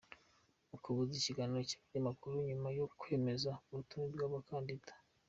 [0.75, 4.93] Ukuboza: Ikiganiro n’Abanyamakuru nyuma yo kwemeza urutonde rw’abakandida;.